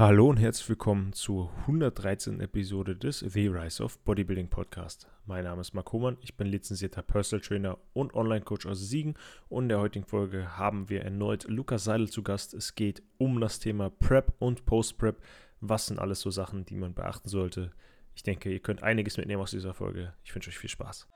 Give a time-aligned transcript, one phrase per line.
[0.00, 2.40] Hallo und herzlich willkommen zur 113.
[2.40, 5.06] Episode des The Rise of Bodybuilding Podcast.
[5.26, 9.12] Mein Name ist Marc Hohmann, ich bin lizenzierter Personal Trainer und Online-Coach aus Siegen
[9.50, 12.54] und in der heutigen Folge haben wir erneut Lukas Seidel zu Gast.
[12.54, 15.20] Es geht um das Thema Prep und Post-Prep.
[15.60, 17.70] Was sind alles so Sachen, die man beachten sollte?
[18.14, 20.14] Ich denke, ihr könnt einiges mitnehmen aus dieser Folge.
[20.24, 21.08] Ich wünsche euch viel Spaß.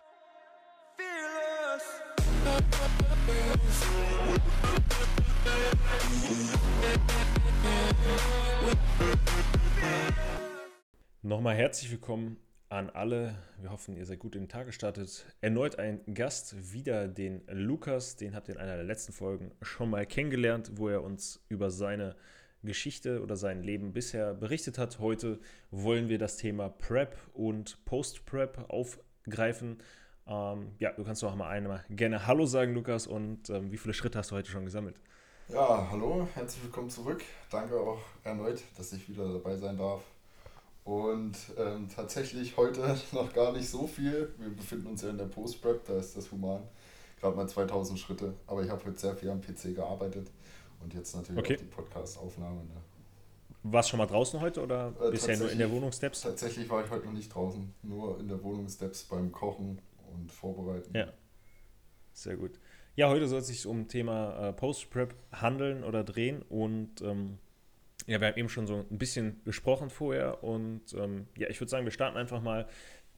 [11.23, 12.37] Nochmal herzlich willkommen
[12.69, 13.35] an alle.
[13.61, 15.25] Wir hoffen, ihr seid gut in den Tag gestartet.
[15.41, 18.17] Erneut ein Gast, wieder den Lukas.
[18.17, 21.71] Den habt ihr in einer der letzten Folgen schon mal kennengelernt, wo er uns über
[21.71, 22.17] seine
[22.63, 24.99] Geschichte oder sein Leben bisher berichtet hat.
[24.99, 25.39] Heute
[25.71, 29.79] wollen wir das Thema Prep und Post-Prep aufgreifen.
[30.27, 33.95] Ähm, ja, du kannst doch mal einmal gerne Hallo sagen, Lukas, und ähm, wie viele
[33.95, 34.99] Schritte hast du heute schon gesammelt?
[35.49, 37.23] Ja, hallo, herzlich willkommen zurück.
[37.51, 40.03] Danke auch erneut, dass ich wieder dabei sein darf.
[40.85, 44.33] Und ähm, tatsächlich heute noch gar nicht so viel.
[44.39, 46.63] Wir befinden uns ja in der Post-Prep, da ist das Human.
[47.21, 48.33] Gerade mal 2000 Schritte.
[48.47, 50.31] Aber ich habe heute sehr viel am PC gearbeitet
[50.83, 51.55] und jetzt natürlich okay.
[51.55, 52.65] auch die Podcast-Aufnahme.
[52.65, 52.81] Ne?
[53.65, 56.23] Warst schon mal draußen heute oder äh, bisher nur in der Wohnung Steps?
[56.23, 59.79] Tatsächlich war ich heute noch nicht draußen, nur in der Wohnung Steps beim Kochen
[60.11, 60.97] und Vorbereiten.
[60.97, 61.13] Ja,
[62.15, 62.59] sehr gut.
[62.97, 67.39] Ja, heute soll es sich um Thema äh, Post-Prep handeln oder drehen und ähm,
[68.07, 71.71] ja, wir haben eben schon so ein bisschen gesprochen vorher und ähm, ja, ich würde
[71.71, 72.69] sagen, wir starten einfach mal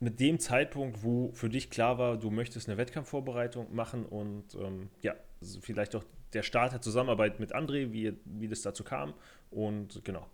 [0.00, 4.88] mit dem Zeitpunkt, wo für dich klar war, du möchtest eine Wettkampfvorbereitung machen und ähm,
[5.02, 5.14] ja,
[5.60, 9.12] vielleicht auch der Start der Zusammenarbeit mit André, wie, wie das dazu kam
[9.50, 10.26] und genau.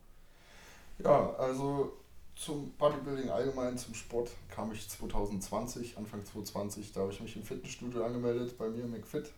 [1.02, 1.96] Ja, also
[2.34, 7.42] zum Bodybuilding allgemein, zum Sport kam ich 2020, Anfang 2020, da habe ich mich im
[7.42, 9.32] Fitnessstudio angemeldet, bei mir McFit.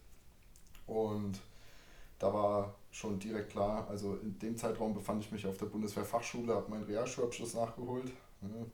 [0.86, 1.40] Und
[2.18, 6.54] da war schon direkt klar, also in dem Zeitraum befand ich mich auf der Bundeswehrfachschule,
[6.54, 8.66] habe meinen Realschulabschluss nachgeholt ne?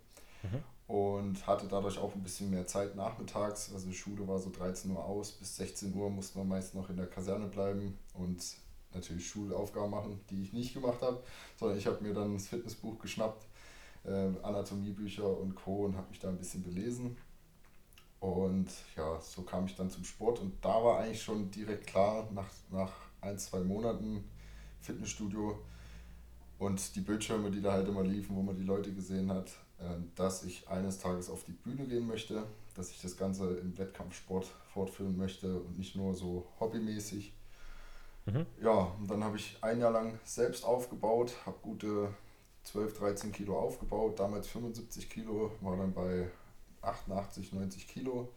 [0.42, 0.94] mhm.
[0.94, 3.72] und hatte dadurch auch ein bisschen mehr Zeit nachmittags.
[3.72, 6.90] Also die Schule war so 13 Uhr aus, bis 16 Uhr musste man meist noch
[6.90, 8.44] in der Kaserne bleiben und
[8.92, 11.22] natürlich Schulaufgaben machen, die ich nicht gemacht habe,
[11.56, 13.46] sondern ich habe mir dann das Fitnessbuch geschnappt
[14.04, 15.84] äh, Anatomiebücher und Co.
[15.84, 17.16] und habe mich da ein bisschen belesen.
[18.20, 22.28] Und ja, so kam ich dann zum Sport und da war eigentlich schon direkt klar,
[22.34, 24.24] nach, nach ein, zwei Monaten
[24.80, 25.58] Fitnessstudio
[26.58, 29.96] und die Bildschirme, die da halt immer liefen, wo man die Leute gesehen hat, äh,
[30.14, 32.44] dass ich eines Tages auf die Bühne gehen möchte,
[32.74, 37.32] dass ich das Ganze im Wettkampfsport fortführen möchte und nicht nur so hobbymäßig.
[38.26, 38.44] Mhm.
[38.62, 42.14] Ja, und dann habe ich ein Jahr lang selbst aufgebaut, habe gute
[42.64, 46.28] 12, 13 Kilo aufgebaut, damals 75 Kilo, war dann bei
[46.82, 48.28] 88, 90 Kilo.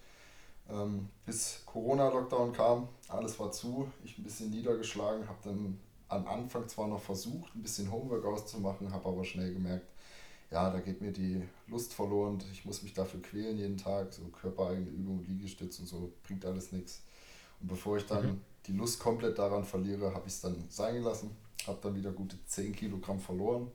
[0.70, 6.68] Ähm, bis Corona-Lockdown kam, alles war zu, ich ein bisschen niedergeschlagen, habe dann am Anfang
[6.70, 9.88] zwar noch versucht, ein bisschen Homeworkouts zu machen, habe aber schnell gemerkt,
[10.52, 14.22] ja, da geht mir die Lust verloren, ich muss mich dafür quälen jeden Tag, so
[14.28, 17.02] körpereigene Übungen, Liegestütz und so, bringt alles nichts.
[17.60, 18.42] Und bevor ich dann mhm.
[18.68, 21.36] die Lust komplett daran verliere, habe ich es dann sein gelassen,
[21.68, 23.70] habe dann wieder gute 10 Kilogramm verloren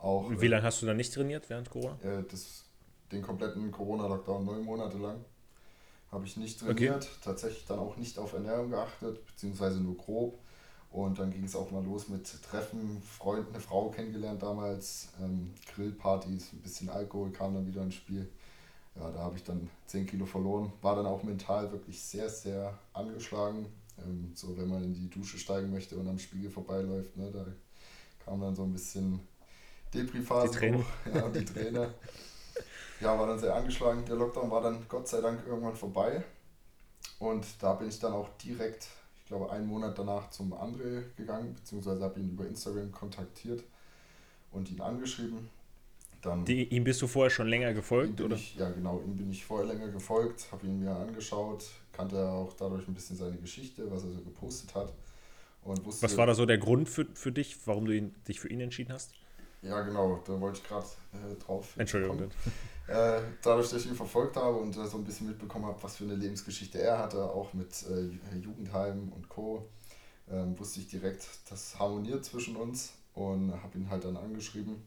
[0.00, 1.98] auch, Wie lange hast du dann nicht trainiert während Corona?
[2.02, 2.64] Äh, das,
[3.10, 5.24] den kompletten Corona-Lockdown, neun Monate lang,
[6.12, 7.04] habe ich nicht trainiert.
[7.04, 7.16] Okay.
[7.22, 10.38] Tatsächlich dann auch nicht auf Ernährung geachtet, beziehungsweise nur grob.
[10.90, 15.52] Und dann ging es auch mal los mit Treffen, Freund, eine Frau kennengelernt damals, ähm,
[15.74, 18.30] Grillpartys, ein bisschen Alkohol kam dann wieder ins Spiel.
[18.94, 20.72] Ja, da habe ich dann 10 Kilo verloren.
[20.80, 23.66] War dann auch mental wirklich sehr, sehr angeschlagen.
[23.98, 27.46] Ähm, so, wenn man in die Dusche steigen möchte und am Spiegel vorbeiläuft, ne, da
[28.24, 29.20] kam dann so ein bisschen
[29.94, 30.52] Depri-Phase.
[30.52, 30.84] Die Träne.
[31.14, 31.94] Ja, die Träne.
[33.00, 34.04] ja, war dann sehr angeschlagen.
[34.06, 36.24] Der Lockdown war dann Gott sei Dank irgendwann vorbei.
[37.18, 38.88] Und da bin ich dann auch direkt,
[39.20, 43.64] ich glaube, einen Monat danach zum André gegangen, beziehungsweise habe ihn über Instagram kontaktiert
[44.52, 45.48] und ihn angeschrieben.
[46.22, 48.34] Dann Die, ihm bist du vorher schon länger gefolgt, oder?
[48.34, 52.52] Ich, ja, genau, ihm bin ich vorher länger gefolgt, habe ihn mir angeschaut, kannte auch
[52.54, 54.92] dadurch ein bisschen seine Geschichte, was er so gepostet hat.
[55.62, 58.40] Und wusste, was war da so der Grund für, für dich, warum du ihn, dich
[58.40, 59.12] für ihn entschieden hast?
[59.62, 61.74] Ja, genau, da wollte ich gerade äh, drauf.
[61.76, 62.30] Entschuldigung.
[62.86, 65.96] Äh, dadurch, dass ich ihn verfolgt habe und äh, so ein bisschen mitbekommen habe, was
[65.96, 69.68] für eine Lebensgeschichte er hatte, auch mit äh, Jugendheim und Co.,
[70.30, 74.82] ähm, wusste ich direkt, das harmoniert zwischen uns und habe ihn halt dann angeschrieben.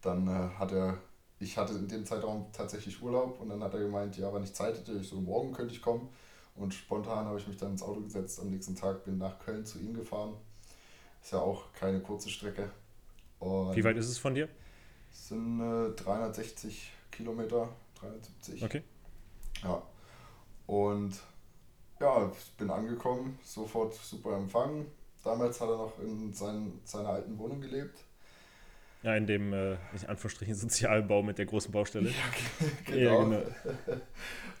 [0.00, 0.98] Dann äh, hat er,
[1.38, 4.54] ich hatte in dem Zeitraum tatsächlich Urlaub und dann hat er gemeint, ja, wenn ich
[4.54, 6.08] Zeit hätte, ich so, morgen könnte ich kommen.
[6.54, 9.64] Und spontan habe ich mich dann ins Auto gesetzt am nächsten Tag, bin nach Köln
[9.64, 10.34] zu ihm gefahren.
[11.22, 12.70] Ist ja auch keine kurze Strecke,
[13.42, 14.48] und Wie weit ist es von dir?
[15.10, 17.68] Es sind äh, 360 Kilometer,
[17.98, 18.62] 370.
[18.62, 18.82] Okay.
[19.64, 19.82] Ja.
[20.66, 21.20] Und
[22.00, 24.86] ja, ich bin angekommen, sofort super empfangen.
[25.24, 27.98] Damals hat er noch in sein, seiner alten Wohnung gelebt.
[29.02, 32.10] Ja, in dem, äh, in Anführungsstrichen, Sozialbau mit der großen Baustelle.
[32.10, 32.14] Ja,
[32.86, 33.00] genau.
[33.02, 33.42] Ja, genau.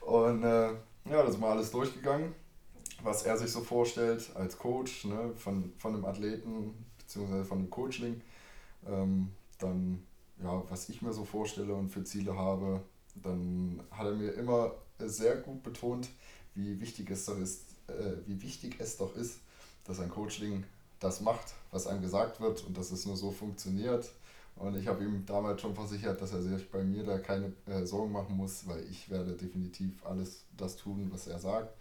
[0.00, 0.70] Und äh,
[1.08, 2.34] ja, das ist mal alles durchgegangen,
[3.02, 7.70] was er sich so vorstellt als Coach ne, von, von einem Athleten beziehungsweise von einem
[7.70, 8.20] Coachling.
[8.86, 10.02] Ähm, dann,
[10.42, 12.80] ja, was ich mir so vorstelle und für Ziele habe.
[13.22, 16.08] Dann hat er mir immer sehr gut betont,
[16.54, 19.40] wie wichtig es doch ist, äh, wie wichtig es doch ist,
[19.84, 20.64] dass ein Coachling
[21.00, 24.10] das macht, was einem gesagt wird und dass es nur so funktioniert.
[24.56, 27.84] Und ich habe ihm damals schon versichert, dass er sich bei mir da keine äh,
[27.84, 31.74] Sorgen machen muss, weil ich werde definitiv alles das tun, was er sagt.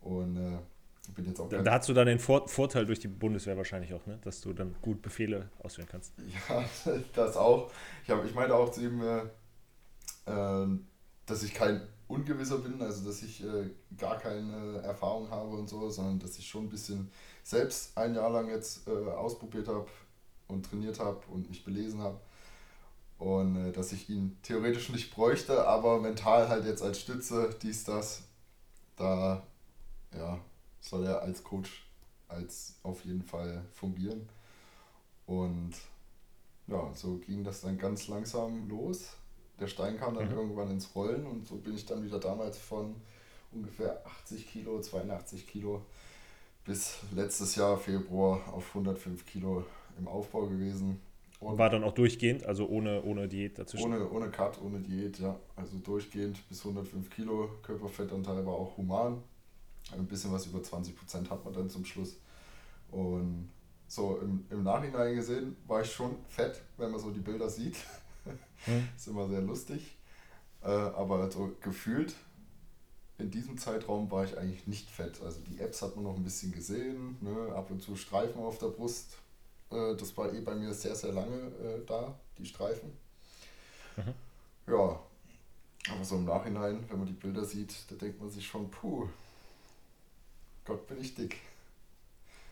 [0.00, 0.58] Und äh.
[1.16, 4.18] Da, da hast du dann den Vor Vorteil durch die Bundeswehr wahrscheinlich auch, ne?
[4.22, 6.12] dass du dann gut Befehle ausführen kannst.
[6.48, 6.64] Ja,
[7.14, 7.70] das auch.
[8.04, 9.22] Ich, hab, ich meinte auch zu ihm, äh,
[10.26, 10.86] ähm,
[11.26, 15.90] dass ich kein Ungewisser bin, also dass ich äh, gar keine Erfahrung habe und so,
[15.90, 17.10] sondern dass ich schon ein bisschen
[17.42, 19.86] selbst ein Jahr lang jetzt äh, ausprobiert habe
[20.46, 22.18] und trainiert habe und mich belesen habe.
[23.18, 27.84] Und äh, dass ich ihn theoretisch nicht bräuchte, aber mental halt jetzt als Stütze, dies,
[27.84, 28.22] das,
[28.96, 29.42] da
[30.16, 30.38] ja,
[30.80, 31.88] soll er als Coach
[32.28, 34.28] als auf jeden Fall fungieren.
[35.26, 35.72] Und
[36.66, 39.14] ja, so ging das dann ganz langsam los.
[39.58, 40.36] Der Stein kam dann mhm.
[40.36, 42.94] irgendwann ins Rollen und so bin ich dann wieder damals von
[43.52, 45.82] ungefähr 80 Kilo, 82 Kilo
[46.64, 49.64] bis letztes Jahr Februar auf 105 Kilo
[49.98, 51.00] im Aufbau gewesen.
[51.40, 53.86] Und war dann auch durchgehend, also ohne, ohne Diät dazwischen?
[53.86, 55.38] Ohne, ohne Cut, ohne Diät, ja.
[55.56, 57.48] Also durchgehend bis 105 Kilo.
[57.62, 59.22] Körperfettanteil war auch human.
[59.92, 62.16] Ein bisschen was über 20 Prozent hat man dann zum Schluss.
[62.90, 63.50] Und
[63.86, 67.76] so im, im Nachhinein gesehen war ich schon fett, wenn man so die Bilder sieht.
[68.64, 68.88] Hm.
[68.96, 69.96] ist immer sehr lustig.
[70.62, 72.14] Äh, aber so gefühlt
[73.18, 75.20] in diesem Zeitraum war ich eigentlich nicht fett.
[75.22, 77.52] Also die Apps hat man noch ein bisschen gesehen, ne?
[77.54, 79.16] ab und zu Streifen auf der Brust.
[79.70, 82.92] Äh, das war eh bei mir sehr, sehr lange äh, da, die Streifen.
[83.96, 84.14] Mhm.
[84.72, 85.00] Ja,
[85.90, 89.08] aber so im Nachhinein, wenn man die Bilder sieht, da denkt man sich schon, puh,
[90.68, 91.38] Gott bin ich dick.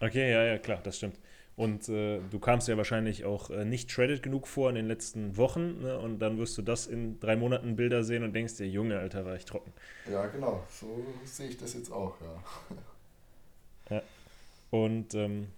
[0.01, 1.19] Okay, ja, ja, klar, das stimmt.
[1.55, 5.37] Und äh, du kamst ja wahrscheinlich auch äh, nicht shredded genug vor in den letzten
[5.37, 5.83] Wochen.
[5.83, 5.99] Ne?
[5.99, 9.25] Und dann wirst du das in drei Monaten Bilder sehen und denkst dir, Junge, Alter,
[9.25, 9.73] war ich trocken.
[10.11, 10.63] Ja, genau.
[10.71, 13.97] So sehe ich das jetzt auch, ja.
[13.97, 14.03] ja.
[14.71, 15.49] Und ähm,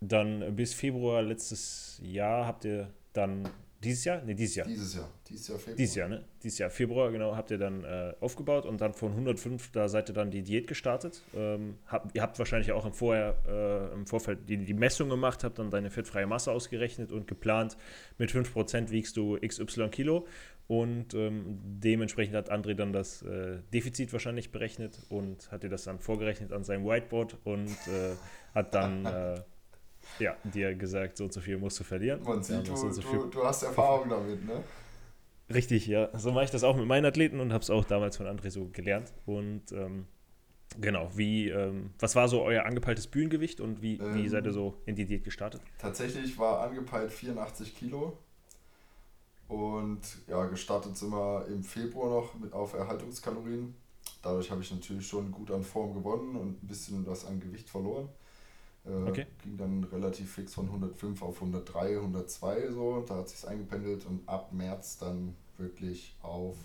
[0.00, 3.48] dann bis Februar letztes Jahr habt ihr dann
[3.82, 4.22] dieses Jahr?
[4.24, 4.66] Ne, dieses Jahr.
[4.66, 5.08] Dieses Jahr.
[5.28, 5.76] Dieses Jahr Februar.
[5.76, 6.24] Dieses Jahr, ne?
[6.42, 10.10] Dieses Jahr Februar, genau, habt ihr dann äh, aufgebaut und dann von 105, da seid
[10.10, 11.22] ihr dann die Diät gestartet.
[11.34, 15.44] Ähm, habt, ihr habt wahrscheinlich auch im, Vorher, äh, im Vorfeld die, die Messung gemacht,
[15.44, 17.76] habt dann deine fettfreie Masse ausgerechnet und geplant,
[18.18, 20.26] mit 5% wiegst du XY Kilo.
[20.66, 25.84] Und ähm, dementsprechend hat André dann das äh, Defizit wahrscheinlich berechnet und hat dir das
[25.84, 28.14] dann vorgerechnet an seinem Whiteboard und äh,
[28.54, 29.40] hat dann äh,
[30.18, 32.22] ja, dir gesagt, so und so viel musst du verlieren.
[32.22, 34.62] Man sieht, du, so du, du hast Erfahrung damit, ne?
[35.52, 36.10] Richtig, ja.
[36.18, 38.50] So mache ich das auch mit meinen Athleten und habe es auch damals von André
[38.50, 39.12] so gelernt.
[39.24, 40.06] Und ähm,
[40.78, 44.52] genau, wie, ähm, was war so euer angepeiltes Bühnengewicht und wie, ähm, wie seid ihr
[44.52, 45.62] so in die Diät gestartet?
[45.78, 48.18] Tatsächlich war angepeilt 84 Kilo.
[49.48, 53.74] Und ja, gestartet sind wir im Februar noch mit auf Erhaltungskalorien.
[54.22, 57.70] Dadurch habe ich natürlich schon gut an Form gewonnen und ein bisschen was an Gewicht
[57.70, 58.10] verloren.
[58.86, 59.26] Äh, okay.
[59.42, 63.04] Ging dann relativ fix von 105 auf 103, 102 so.
[63.06, 66.56] Da hat sich eingependelt und ab März dann wirklich auf,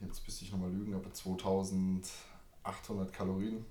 [0.00, 3.64] jetzt müsste ich nochmal lügen, aber 2800 Kalorien.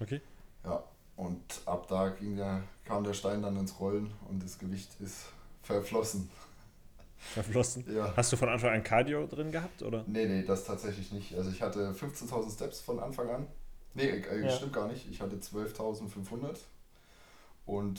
[0.00, 0.20] Okay.
[0.64, 0.84] Ja,
[1.16, 5.26] und ab da ging der, kam der Stein dann ins Rollen und das Gewicht ist
[5.62, 6.30] verflossen.
[7.18, 7.84] Verflossen?
[7.94, 8.12] Ja.
[8.16, 10.04] Hast du von Anfang an Cardio drin gehabt, oder?
[10.06, 11.36] Nee, nee, das tatsächlich nicht.
[11.36, 13.46] Also ich hatte 15.000 Steps von Anfang an.
[13.94, 14.50] Nee, äh, ja.
[14.50, 15.08] stimmt gar nicht.
[15.10, 16.58] Ich hatte 12.500
[17.66, 17.98] und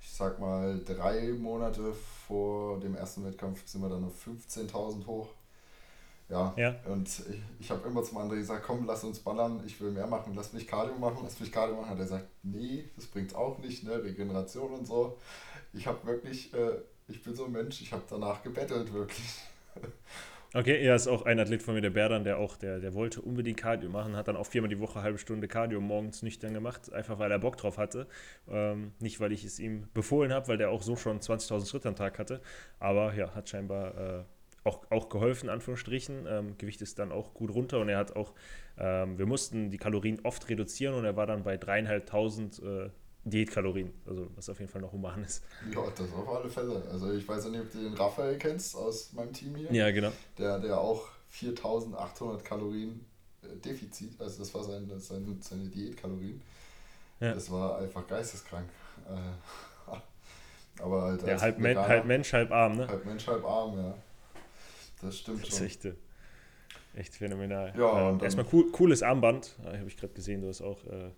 [0.00, 1.92] ich sag mal, drei Monate
[2.26, 5.28] vor dem ersten Wettkampf sind wir dann auf 15.000 hoch.
[6.28, 6.74] Ja, ja.
[6.86, 10.06] und ich, ich habe immer zum anderen gesagt, komm, lass uns ballern, ich will mehr
[10.06, 11.90] machen, lass mich Cardio machen, lass mich Cardio machen.
[11.90, 15.18] Hat er gesagt, nee, das bringt auch nicht, ne, Regeneration und so.
[15.74, 19.40] Ich habe wirklich, äh, ich bin so ein Mensch, ich habe danach gebettelt, wirklich.
[20.54, 23.22] Okay, er ist auch ein Athlet von mir, der Berdan, der auch, der, der wollte
[23.22, 26.52] unbedingt Cardio machen, hat dann auch viermal die Woche eine halbe Stunde Cardio morgens nüchtern
[26.52, 28.06] gemacht, einfach weil er Bock drauf hatte.
[28.50, 31.88] Ähm, nicht, weil ich es ihm befohlen habe, weil der auch so schon 20.000 Schritte
[31.88, 32.42] am Tag hatte,
[32.78, 34.24] aber ja, hat scheinbar äh,
[34.64, 36.26] auch, auch geholfen, Anführungsstrichen.
[36.28, 38.34] Ähm, Gewicht ist dann auch gut runter und er hat auch,
[38.78, 42.90] ähm, wir mussten die Kalorien oft reduzieren und er war dann bei dreieinhalbtausend äh,
[43.24, 45.44] Diätkalorien, also was auf jeden Fall noch human ist.
[45.72, 46.82] Ja, das auf alle Fälle.
[46.90, 49.72] Also ich weiß nicht, ob du den Raphael kennst aus meinem Team hier.
[49.72, 50.10] Ja, genau.
[50.38, 53.04] Der, der auch 4800 Kalorien
[53.42, 56.42] äh, Defizit, also das war seine, seine, seine Diätkalorien.
[57.20, 57.34] Ja.
[57.34, 58.68] Das war einfach geisteskrank.
[59.08, 59.92] Äh,
[60.82, 62.88] Aber halt ja, halb, Men halb, Mensch, halb Arm, ne?
[62.88, 63.94] Halb Mensch, halb Arm, ja.
[65.00, 65.58] Das stimmt das schon.
[65.58, 65.94] Ist echt, äh,
[66.96, 67.72] echt phänomenal.
[67.76, 69.56] Ja, ähm, erstmal cool, cooles Armband.
[69.64, 71.10] Habe ich gerade gesehen, du hast auch äh,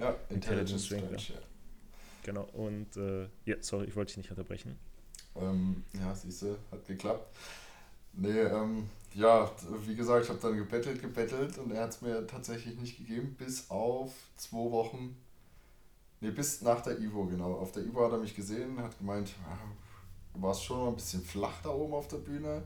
[0.00, 1.28] ja, Intelligence Strength.
[1.28, 1.34] Ja.
[2.22, 4.78] Genau, und äh, ja, sorry, ich wollte dich nicht unterbrechen.
[5.36, 7.36] Ähm, ja, siehst du, hat geklappt.
[8.12, 9.50] Nee, ähm, ja,
[9.86, 13.34] wie gesagt, ich habe dann gebettelt, gebettelt und er hat es mir tatsächlich nicht gegeben,
[13.38, 15.16] bis auf zwei Wochen,
[16.20, 17.54] nee, bis nach der Ivo, genau.
[17.54, 19.32] Auf der Ivo hat er mich gesehen, hat gemeint,
[20.34, 22.62] du warst schon mal ein bisschen flach da oben auf der Bühne.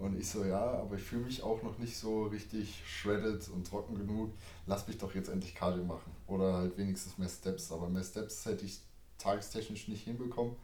[0.00, 3.66] Und ich so, ja, aber ich fühle mich auch noch nicht so richtig shredded und
[3.66, 4.30] trocken genug.
[4.66, 6.10] Lass mich doch jetzt endlich Cardio machen.
[6.26, 7.70] Oder halt wenigstens mehr Steps.
[7.70, 8.80] Aber mehr Steps hätte ich
[9.18, 10.56] tagestechnisch nicht hinbekommen.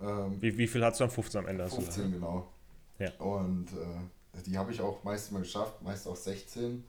[0.00, 1.68] Ähm, wie, wie viel hast du am 15 am Ende?
[1.68, 2.48] 15, genau.
[2.98, 3.12] Ja.
[3.18, 6.84] Und äh, die habe ich auch meist mal geschafft, meist auch 16.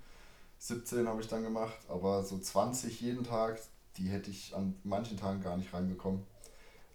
[0.60, 3.62] 17 habe ich dann gemacht, aber so 20 jeden Tag,
[3.98, 6.24] die hätte ich an manchen Tagen gar nicht reinbekommen.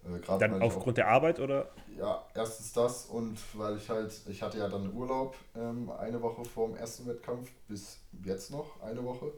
[0.04, 1.70] Äh, dann aufgrund auch, der Arbeit oder?
[1.96, 6.44] Ja, erstens das und weil ich halt, ich hatte ja dann Urlaub ähm, eine Woche
[6.44, 9.32] vor dem ersten Wettkampf bis jetzt noch eine Woche.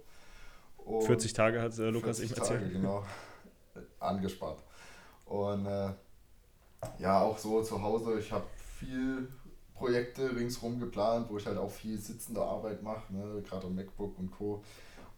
[0.78, 2.61] Und 40 Tage hat äh, Lukas eben erzählt.
[2.61, 3.04] Tage, genau.
[3.99, 4.62] Angespart.
[5.26, 5.90] Und äh,
[6.99, 8.44] ja, auch so zu Hause, ich habe
[8.78, 9.28] viel
[9.75, 13.42] Projekte ringsrum geplant, wo ich halt auch viel sitzende Arbeit mache, ne?
[13.42, 14.62] gerade am MacBook und Co.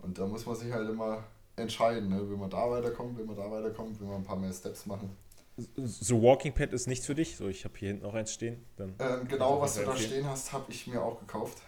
[0.01, 1.25] Und da muss man sich halt immer
[1.57, 2.29] entscheiden, ne?
[2.29, 5.17] will man da weiterkommen, will man da weiterkommen, will man ein paar mehr Steps machen.
[5.57, 7.37] So Walking Pad ist nichts für dich?
[7.37, 8.65] So, ich habe hier hinten noch eins stehen.
[8.77, 11.59] Dann ähm, genau, was du da stehen hast, habe ich mir auch gekauft.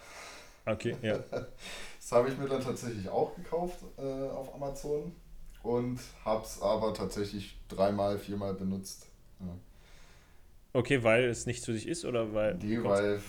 [0.67, 1.19] Okay, ja.
[1.31, 5.13] das habe ich mir dann tatsächlich auch gekauft äh, auf Amazon
[5.63, 9.07] und habe es aber tatsächlich dreimal, viermal benutzt.
[9.41, 9.57] Ja.
[10.75, 12.57] Okay, weil es nichts für dich ist oder weil.
[12.57, 13.21] Nee, weil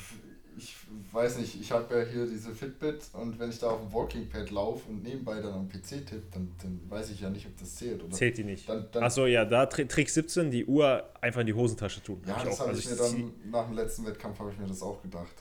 [0.59, 0.75] ich
[1.13, 4.27] weiß nicht, ich habe ja hier diese Fitbit und wenn ich da auf dem Walking
[4.27, 7.57] Pad laufe und nebenbei dann am PC tippe, dann, dann weiß ich ja nicht, ob
[7.57, 8.03] das zählt.
[8.03, 8.11] Oder?
[8.11, 8.69] Zählt die nicht.
[8.69, 12.21] Achso, ja, da Trick 17, die Uhr einfach in die Hosentasche tun.
[12.27, 14.59] Ja, hab das habe ich, also ich mir dann nach dem letzten Wettkampf habe ich
[14.59, 15.33] mir das auch gedacht.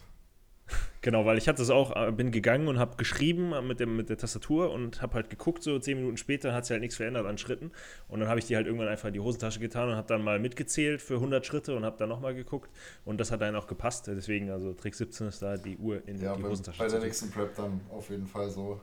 [1.01, 4.11] Genau, weil ich hatte es auch, äh, bin gegangen und habe geschrieben mit, dem, mit
[4.11, 7.25] der Tastatur und habe halt geguckt, so zehn Minuten später hat sich halt nichts verändert
[7.25, 7.71] an Schritten.
[8.09, 10.23] Und dann habe ich die halt irgendwann einfach in die Hosentasche getan und habe dann
[10.23, 12.71] mal mitgezählt für 100 Schritte und habe dann nochmal geguckt.
[13.05, 14.09] Und das hat dann auch gepasst.
[14.09, 16.79] Deswegen, also Trick 17 ist da die Uhr in ja, die bei, Hosentasche.
[16.79, 18.81] Bei der nächsten Prep dann auf jeden Fall so.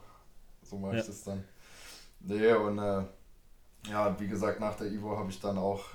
[0.64, 1.08] So mache ich ja.
[1.08, 1.44] das dann.
[2.22, 3.04] Nee, und äh,
[3.90, 5.86] ja, wie gesagt, nach der Ivo habe ich dann auch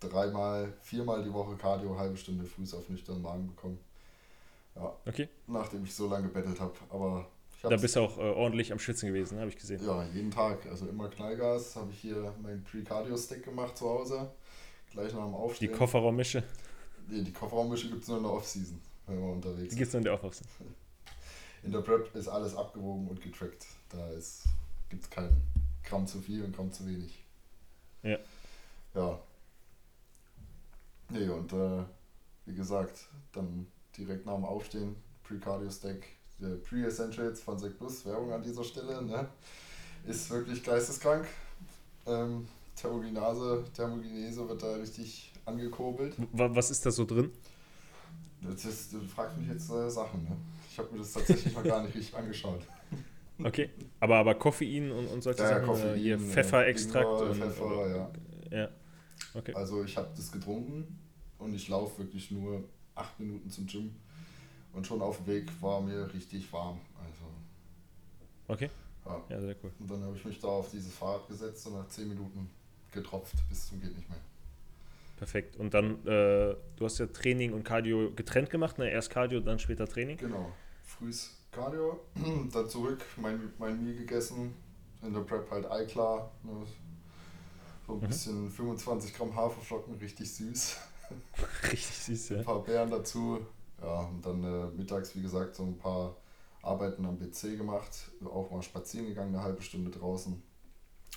[0.00, 3.78] dreimal, viermal die Woche Cardio, halbe Stunde Fuß auf nüchternen Magen bekommen.
[4.80, 4.96] Ja.
[5.06, 5.28] Okay.
[5.46, 6.74] Nachdem ich so lange gebettelt habe.
[6.88, 7.26] Aber
[7.62, 9.84] da bist du auch äh, ordentlich am Schwitzen gewesen, habe ich gesehen.
[9.84, 10.64] Ja, jeden Tag.
[10.70, 11.76] Also immer Knallgas.
[11.76, 14.30] Habe ich hier meinen Pre-Cardio-Stick gemacht zu Hause.
[14.92, 15.70] Gleich nach dem Aufstehen.
[15.70, 16.42] Die Kofferraummische?
[17.08, 19.92] Nee, die Kofferraummische gibt es nur in der Off-Season, wenn man unterwegs Die gibt es
[19.92, 20.74] nur in der Off-Season.
[21.62, 23.66] In der Prep ist alles abgewogen und getrackt.
[23.90, 24.08] Da
[24.88, 25.28] gibt es kein
[25.84, 27.22] Gramm zu viel und Gramm zu wenig.
[28.02, 28.16] Ja.
[28.94, 29.18] Ja.
[31.10, 31.84] Nee, und äh,
[32.46, 33.66] wie gesagt, dann
[33.96, 36.06] direkt nach dem Aufstehen, Pre-Cardio-Stack,
[36.40, 39.28] der Pre-Essentials von Sec Plus, Werbung an dieser Stelle, ne?
[40.06, 41.26] ist wirklich geisteskrank.
[42.06, 46.14] Ähm, Thermogenase, Thermogenese wird da richtig angekurbelt.
[46.32, 47.30] Was ist da so drin?
[48.42, 50.22] Das ist, du fragst mich jetzt äh, Sachen.
[50.24, 50.36] Ne?
[50.70, 52.62] Ich habe mir das tatsächlich noch gar nicht richtig angeschaut.
[53.42, 53.70] Okay,
[54.00, 57.88] aber, aber Koffein und, und solche ja, Sachen, äh, Koffein, hier Pfefferextrakt und Pfeffer, oder,
[57.88, 58.10] ja.
[58.50, 58.68] ja.
[59.32, 59.54] Okay.
[59.54, 60.98] Also ich habe das getrunken
[61.38, 62.64] und ich laufe wirklich nur
[63.00, 63.94] acht Minuten zum Gym.
[64.72, 66.78] Und schon auf dem Weg war mir richtig warm.
[66.98, 67.24] Also,
[68.46, 68.70] okay.
[69.04, 69.20] Ja.
[69.28, 69.72] ja, sehr cool.
[69.78, 72.50] Und dann habe ich mich da auf dieses Fahrrad gesetzt und nach zehn Minuten
[72.92, 74.18] getropft bis zum geht nicht mehr.
[75.16, 75.56] Perfekt.
[75.56, 78.90] Und dann, äh, du hast ja Training und Cardio getrennt gemacht, ne?
[78.90, 80.16] Erst Cardio, dann später Training.
[80.16, 80.52] Genau.
[80.82, 82.00] Frühs Cardio,
[82.52, 84.54] dann zurück, mein, mein Meal gegessen,
[85.02, 86.64] in der Prep halt Eiklar, ne?
[87.86, 88.06] so ein mhm.
[88.06, 90.76] bisschen 25 Gramm Haferflocken, richtig süß.
[91.64, 92.38] Richtig süß, ja.
[92.38, 93.40] Ein paar Beeren dazu.
[93.82, 96.16] Ja, und dann äh, mittags, wie gesagt, so ein paar
[96.62, 98.10] Arbeiten am PC gemacht.
[98.24, 100.42] Auch mal spazieren gegangen, eine halbe Stunde draußen.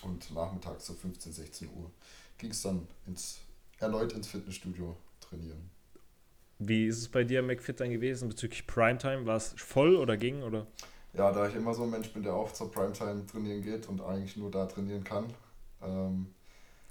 [0.04, 1.92] Und nachmittags so 15, 16 Uhr
[2.38, 3.40] ging es dann ins,
[3.80, 5.70] erneut ins Fitnessstudio trainieren.
[6.60, 9.26] Wie ist es bei dir, McFit, dann gewesen bezüglich Primetime?
[9.26, 10.44] War es voll oder ging?
[10.44, 10.68] Oder?
[11.14, 14.02] Ja, da ich immer so ein Mensch bin, der auch zur Primetime trainieren geht und
[14.02, 15.26] eigentlich nur da trainieren kann.
[15.82, 16.34] Ähm,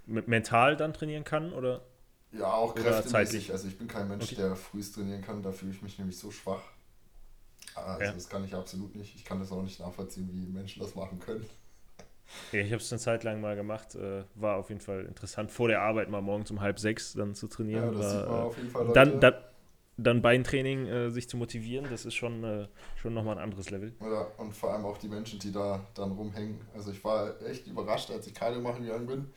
[0.07, 1.53] mental dann trainieren kann?
[1.53, 1.83] Oder?
[2.33, 3.53] Ja, auch kräftemäßig.
[3.53, 4.37] Also ich bin kein Mensch, okay.
[4.37, 5.43] der frühst trainieren kann.
[5.43, 6.63] Da fühle ich mich nämlich so schwach.
[7.75, 8.13] Also ja.
[8.13, 9.15] das kann ich absolut nicht.
[9.15, 11.47] Ich kann das auch nicht nachvollziehen, wie Menschen das machen können.
[12.51, 13.95] Ja, ich habe es eine Zeit lang mal gemacht.
[13.95, 17.35] Äh, war auf jeden Fall interessant, vor der Arbeit mal morgens um halb sechs dann
[17.35, 17.93] zu trainieren.
[17.93, 18.95] Ja, das war, sieht man auf jeden Fall Leute.
[18.95, 19.35] Dann, dann,
[19.99, 23.95] dann Beintraining äh, sich zu motivieren, das ist schon, äh, schon nochmal ein anderes Level.
[24.01, 26.61] Ja, und vor allem auch die Menschen, die da dann rumhängen.
[26.75, 29.31] Also ich war echt überrascht, als ich keine machen gegangen bin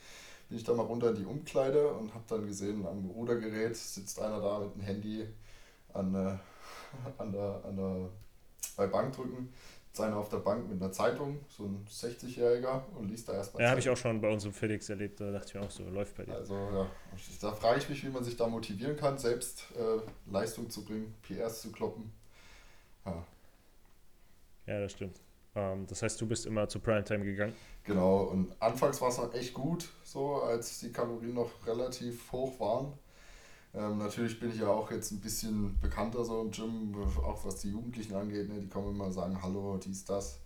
[0.56, 4.22] bin ich da mal runter in die Umkleide und habe dann gesehen, am Rudergerät sitzt
[4.22, 5.28] einer da mit dem Handy
[5.94, 6.38] an, äh,
[7.18, 8.10] an der, an der,
[8.78, 9.50] bei Bankdrücken
[9.98, 13.64] einer auf der Bank mit einer Zeitung, so ein 60-Jähriger und liest da erstmal.
[13.64, 15.72] Ja, habe ich auch schon bei uns im Felix erlebt, da dachte ich mir auch
[15.72, 16.36] so, läuft bei dir.
[16.36, 16.90] Also ja,
[17.42, 21.16] da frage ich mich, wie man sich da motivieren kann, selbst äh, Leistung zu bringen,
[21.22, 22.12] PRs zu kloppen.
[23.06, 23.26] Ja.
[24.68, 25.18] Ja, das stimmt.
[25.56, 27.54] Ähm, das heißt, du bist immer zu Primetime gegangen?
[27.84, 32.60] Genau, und anfangs war es noch echt gut, so als die Kalorien noch relativ hoch
[32.60, 32.94] waren.
[33.74, 37.58] Ähm, natürlich bin ich ja auch jetzt ein bisschen bekannter so im Gym, auch was
[37.58, 38.48] die Jugendlichen angeht.
[38.50, 38.62] Ne?
[38.62, 40.40] Die kommen immer sagen, hallo, dies, das.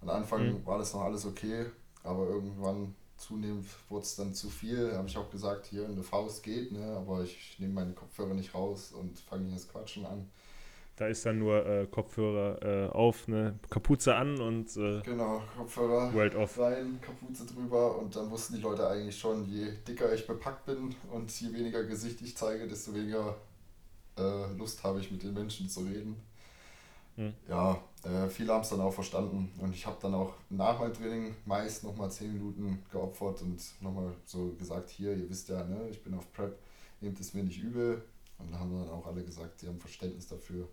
[0.00, 0.66] Am Anfang mhm.
[0.66, 1.66] war das noch alles okay,
[2.02, 4.90] aber irgendwann zunehmend wurde es dann zu viel.
[4.90, 6.96] Da habe ich auch gesagt, hier in der Faust geht, ne?
[6.96, 10.28] aber ich nehme meine Kopfhörer nicht raus und fange das Quatschen an.
[10.96, 13.58] Da ist dann nur äh, Kopfhörer äh, auf, ne?
[13.70, 16.58] Kapuze an und äh, genau, Kopfhörer World off.
[16.58, 20.94] rein, Kapuze drüber und dann wussten die Leute eigentlich schon, je dicker ich bepackt bin
[21.10, 23.36] und je weniger Gesicht ich zeige, desto weniger
[24.18, 26.16] äh, Lust habe ich mit den Menschen zu reden.
[27.16, 27.32] Hm.
[27.48, 30.92] Ja, äh, viele haben es dann auch verstanden und ich habe dann auch nach meinem
[30.92, 35.88] Training meist nochmal 10 Minuten geopfert und nochmal so gesagt, hier, ihr wisst ja, ne,
[35.90, 36.58] ich bin auf Prep,
[37.00, 38.02] nehmt es mir nicht übel.
[38.38, 40.68] Und dann haben dann auch alle gesagt, sie haben Verständnis dafür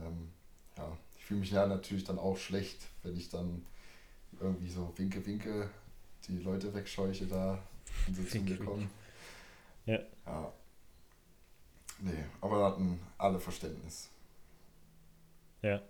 [0.00, 0.30] ähm,
[0.76, 3.64] ja, ich fühle mich ja natürlich dann auch schlecht, wenn ich dann
[4.40, 5.70] irgendwie so winke, winke,
[6.28, 7.58] die Leute wegscheuche da
[8.06, 8.90] und so zu mir kommen.
[9.86, 10.00] Ja.
[10.26, 10.52] ja.
[12.00, 14.10] Nee, aber hatten alle Verständnis.
[15.62, 15.80] Ja.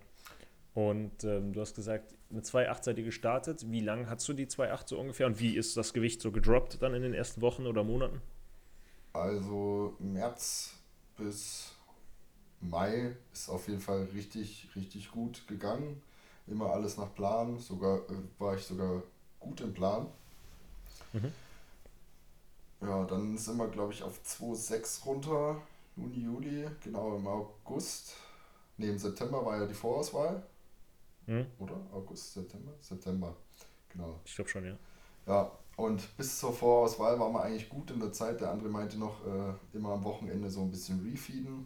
[0.73, 3.65] Und ähm, du hast gesagt, mit 2,8 seid ihr gestartet.
[3.69, 5.27] Wie lange hast du die 2,8 so ungefähr?
[5.27, 8.21] Und wie ist das Gewicht so gedroppt dann in den ersten Wochen oder Monaten?
[9.13, 10.75] Also März
[11.17, 11.73] bis
[12.61, 16.01] Mai ist auf jeden Fall richtig, richtig gut gegangen.
[16.47, 17.59] Immer alles nach Plan.
[17.59, 19.03] Sogar äh, war ich sogar
[19.39, 20.07] gut im Plan.
[21.13, 21.31] Mhm.
[22.81, 25.61] Ja, dann sind wir, glaube ich, auf 2,6 runter.
[25.95, 28.13] Juni, Juli, genau im August.
[28.77, 30.43] Ne, im September war ja die Vorauswahl.
[31.25, 31.47] Mhm.
[31.59, 31.75] Oder?
[31.91, 32.71] August, September?
[32.79, 33.35] September,
[33.89, 34.19] genau.
[34.23, 34.77] Ich glaube schon, ja.
[35.25, 38.39] Ja, und bis zur Vorauswahl war man eigentlich gut in der Zeit.
[38.41, 41.65] Der andere meinte noch, äh, immer am Wochenende so ein bisschen refeeden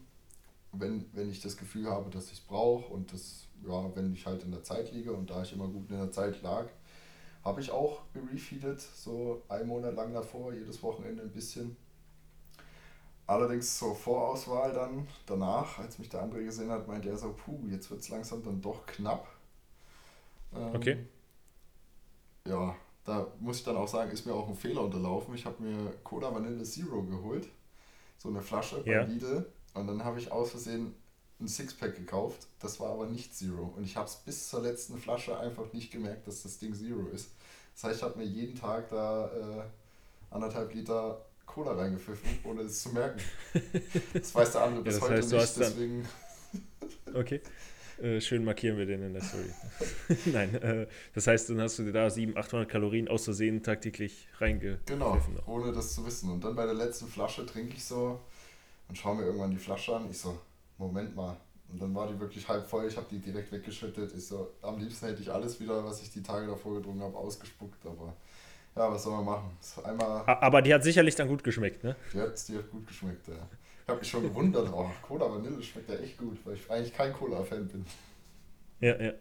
[0.73, 4.25] wenn, wenn ich das Gefühl habe, dass ich es brauche und das, ja, wenn ich
[4.25, 6.67] halt in der Zeit liege und da ich immer gut in der Zeit lag,
[7.43, 11.75] habe ich auch gerefeedet, so einen Monat lang davor, jedes Wochenende ein bisschen.
[13.27, 17.67] Allerdings zur Vorauswahl dann, danach, als mich der andere gesehen hat, meinte er so, puh,
[17.69, 19.27] jetzt wird es langsam dann doch knapp.
[20.53, 20.97] Ähm, okay.
[22.45, 25.33] Ja, da muss ich dann auch sagen, ist mir auch ein Fehler unterlaufen.
[25.33, 27.47] Ich habe mir Cola Vanille Zero geholt,
[28.17, 29.03] so eine Flasche bei ja.
[29.03, 30.93] Lidl und dann habe ich aus Versehen
[31.39, 32.47] ein Sixpack gekauft.
[32.59, 33.73] Das war aber nicht Zero.
[33.75, 37.07] Und ich habe es bis zur letzten Flasche einfach nicht gemerkt, dass das Ding Zero
[37.13, 37.31] ist.
[37.73, 39.63] Das heißt, ich habe mir jeden Tag da äh,
[40.29, 43.19] anderthalb Liter Cola reingepfiffen, ohne es zu merken.
[44.13, 46.07] Das weiß der andere bis ja, heute heißt, nicht, deswegen.
[47.13, 47.41] okay.
[48.01, 49.49] Äh, schön markieren wir den in der Story.
[50.25, 54.27] Nein, äh, das heißt, dann hast du dir da 700, 800 Kalorien aus Versehen tagtäglich
[54.39, 54.85] reingepfiffen.
[54.87, 56.31] Genau, ohne das zu wissen.
[56.31, 58.19] Und dann bei der letzten Flasche trinke ich so
[58.91, 60.09] und schaue mir irgendwann die Flasche an.
[60.11, 60.37] Ich so,
[60.77, 61.37] Moment mal.
[61.71, 62.85] Und dann war die wirklich halb voll.
[62.87, 64.13] Ich habe die direkt weggeschüttet.
[64.13, 67.15] Ich so, am liebsten hätte ich alles wieder, was ich die Tage davor getrunken habe,
[67.15, 67.85] ausgespuckt.
[67.85, 68.13] Aber
[68.75, 69.51] ja, was soll man machen?
[69.85, 71.95] Einmal aber die hat sicherlich dann gut geschmeckt, ne?
[72.13, 73.47] Die hat, die hat gut geschmeckt, ja.
[73.83, 76.93] Ich habe mich schon gewundert, oh, Cola Vanille schmeckt ja echt gut, weil ich eigentlich
[76.93, 77.85] kein Cola-Fan bin.
[78.81, 79.13] Ja, ja.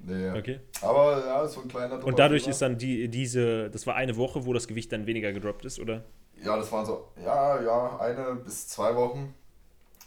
[0.00, 0.58] Nee, okay.
[0.82, 4.44] Aber ja, so ein kleiner Und dadurch ist dann die, diese, das war eine Woche,
[4.46, 6.04] wo das Gewicht dann weniger gedroppt ist, oder?
[6.42, 9.34] Ja, das waren so, ja, ja, eine bis zwei Wochen.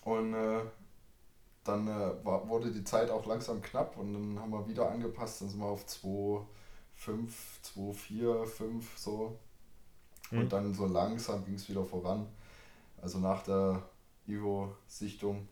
[0.04, 0.62] Und äh,
[1.64, 5.42] dann äh, war, wurde die Zeit auch langsam knapp und dann haben wir wieder angepasst.
[5.42, 6.42] Dann sind wir auf 2,
[6.96, 9.38] 5, 2, 4, 5 so.
[10.32, 10.40] Mhm.
[10.40, 12.28] Und dann so langsam ging es wieder voran.
[13.02, 13.84] Also nach der
[14.28, 15.48] Ivo-Sichtung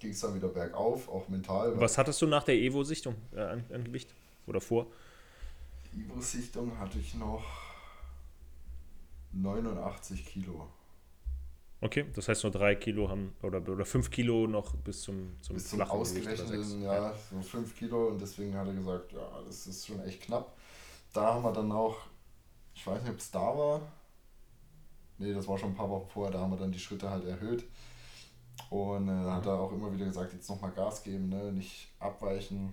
[0.00, 1.80] ging es dann wieder bergauf, auch mental.
[1.80, 4.14] Was hattest du nach der Evo-Sichtung äh, an, an Gewicht?
[4.46, 4.86] Oder vor?
[5.94, 7.67] Ivo-Sichtung hatte ich noch
[9.42, 10.68] 89 Kilo.
[11.80, 15.54] Okay, das heißt nur drei Kilo haben oder, oder fünf Kilo noch bis zum, zum,
[15.54, 19.86] bis zum ausgerechneten, ja, so fünf Kilo und deswegen hat er gesagt, ja, das ist
[19.86, 20.56] schon echt knapp.
[21.12, 21.98] Da haben wir dann auch,
[22.74, 23.80] ich weiß nicht, ob es da war.
[25.18, 27.24] Nee, das war schon ein paar Wochen vorher, da haben wir dann die Schritte halt
[27.24, 27.64] erhöht.
[28.70, 31.52] Und äh, hat er auch immer wieder gesagt, jetzt nochmal Gas geben, ne?
[31.52, 32.72] nicht abweichen.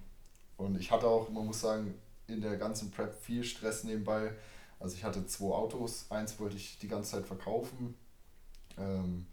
[0.57, 1.93] Und ich hatte auch, man muss sagen,
[2.27, 4.31] in der ganzen Prep viel Stress nebenbei
[4.79, 7.95] also ich hatte zwei Autos, eins wollte ich die ganze Zeit verkaufen,
[8.77, 9.27] ähm,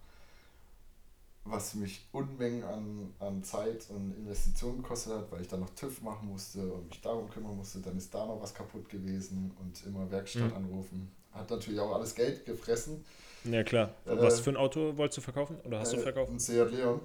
[1.44, 6.00] was mich Unmengen an, an Zeit und Investitionen gekostet hat, weil ich dann noch TÜV
[6.02, 7.80] machen musste und mich darum kümmern musste.
[7.80, 10.56] Dann ist da noch was kaputt gewesen und immer Werkstatt mhm.
[10.56, 11.10] anrufen.
[11.32, 13.04] hat natürlich auch alles Geld gefressen.
[13.44, 13.88] Ja, klar.
[14.06, 15.56] Äh, Was für ein Auto wolltest du verkaufen?
[15.64, 16.30] Oder hast du Äh, verkauft?
[16.30, 17.00] Ein Seat Leon.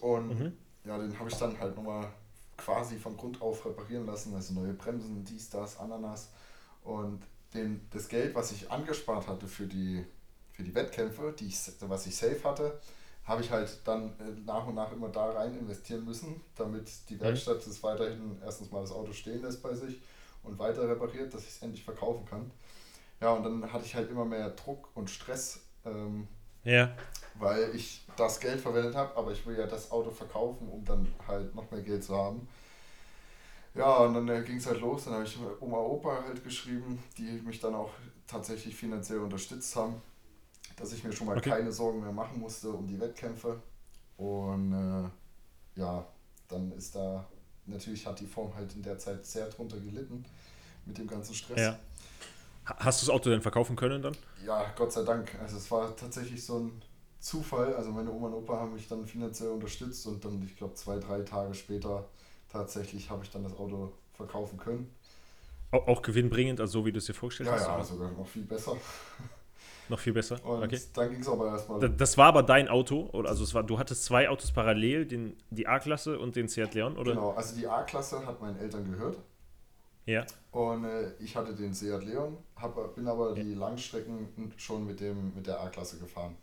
[0.00, 0.52] Und Mhm.
[0.84, 2.06] ja, den habe ich dann halt nochmal
[2.56, 4.34] quasi von Grund auf reparieren lassen.
[4.34, 6.28] Also neue Bremsen, dies, das, Ananas.
[6.86, 7.20] Und
[7.52, 10.04] den, das Geld, was ich angespart hatte für die,
[10.52, 12.78] für die Wettkämpfe, die ich, was ich safe hatte,
[13.24, 17.18] habe ich halt dann äh, nach und nach immer da rein investieren müssen, damit die
[17.20, 20.00] Werkstatt das weiterhin erstens mal das Auto stehen lässt bei sich
[20.44, 22.50] und weiter repariert, dass ich es endlich verkaufen kann.
[23.20, 26.28] Ja, und dann hatte ich halt immer mehr Druck und Stress, ähm,
[26.62, 26.94] Ja.
[27.34, 31.08] weil ich das Geld verwendet habe, aber ich will ja das Auto verkaufen, um dann
[31.26, 32.46] halt noch mehr Geld zu haben.
[33.76, 35.04] Ja, und dann äh, ging es halt los.
[35.04, 37.90] Dann habe ich Oma Opa halt geschrieben, die mich dann auch
[38.26, 40.00] tatsächlich finanziell unterstützt haben,
[40.76, 41.50] dass ich mir schon mal Okay.
[41.50, 43.60] keine Sorgen mehr machen musste um die Wettkämpfe.
[44.16, 45.10] Und äh,
[45.80, 46.06] ja,
[46.48, 47.26] dann ist da,
[47.66, 50.24] natürlich hat die Form halt in der Zeit sehr drunter gelitten
[50.86, 51.56] mit dem ganzen Stress.
[51.60, 51.78] ja.
[52.66, 54.16] Ha- Hast du das Auto denn verkaufen können dann?
[54.36, 55.34] Ja, Gott sei Dank.
[55.40, 56.82] Also es war tatsächlich so ein
[57.20, 57.74] Zufall.
[57.74, 60.98] Also meine Oma und Opa haben mich dann finanziell unterstützt und dann, ich glaube, zwei,
[60.98, 62.08] drei Tage später
[62.56, 64.90] tatsächlich habe ich dann das Auto verkaufen können.
[65.72, 67.68] Auch, auch gewinnbringend, also so wie du es dir vorgestellt Ja, hast?
[67.68, 68.76] ja, sogar noch viel besser.
[69.88, 70.44] Noch viel besser?
[70.44, 70.80] Und Okay.
[70.94, 71.80] dann ging es aber erstmal.
[71.80, 75.06] Da- Das war aber dein Auto, oder also es war, du hattest zwei Autos parallel,
[75.06, 77.12] den, die A-Klasse und den Seat Leon, oder?
[77.12, 79.18] Genau, also die A-Klasse hat meinen Eltern gehört.
[80.06, 80.26] Ja.
[80.50, 85.32] Und äh, ich hatte den Seat Leon, hab, bin aber die Langstrecken schon mit, dem,
[85.34, 86.36] mit der A-Klasse gefahren.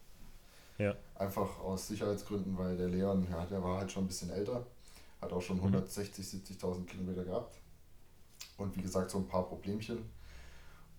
[0.77, 0.95] Ja.
[1.15, 4.65] Einfach aus Sicherheitsgründen, weil der Leon, ja, der war halt schon ein bisschen älter,
[5.23, 7.57] hat auch schon 160, 70.000 Kilometer gehabt.
[8.57, 10.09] Und wie gesagt, so ein paar Problemchen.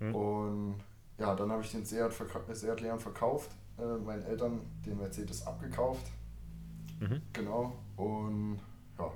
[0.00, 0.14] Mhm.
[0.14, 0.80] Und
[1.18, 2.12] ja, dann habe ich den Seat,
[2.48, 6.06] äh, Seat Leon verkauft, äh, meinen Eltern den Mercedes abgekauft.
[7.00, 7.22] Mhm.
[7.32, 7.78] Genau.
[7.96, 8.60] Und
[8.98, 9.12] ja,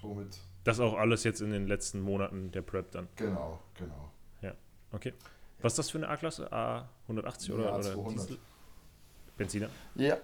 [0.00, 3.08] somit, Das auch alles jetzt in den letzten Monaten der Prep dann.
[3.16, 4.10] genau, genau.
[4.92, 5.12] Okay.
[5.60, 6.50] Was ist das für eine A-Klasse?
[6.52, 8.12] A180 oder, Ja, oder 200.
[8.14, 8.38] Diesel?
[9.36, 9.68] Benziner?
[9.94, 10.16] Ja.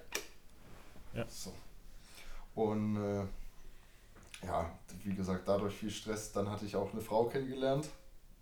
[1.15, 1.27] Ja.
[1.29, 1.53] So.
[2.55, 3.25] Und äh,
[4.45, 4.71] ja,
[5.05, 6.33] wie gesagt, dadurch viel Stress.
[6.33, 7.89] Dann hatte ich auch eine Frau kennengelernt.